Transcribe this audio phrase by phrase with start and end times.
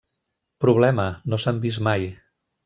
[0.65, 2.09] Problema, no s'han vist mai.